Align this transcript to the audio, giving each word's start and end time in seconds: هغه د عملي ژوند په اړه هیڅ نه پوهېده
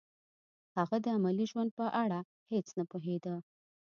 هغه 0.77 0.95
د 1.03 1.05
عملي 1.17 1.45
ژوند 1.51 1.69
په 1.79 1.85
اړه 2.03 2.19
هیڅ 2.51 2.67
نه 2.77 2.83
پوهېده 2.91 3.35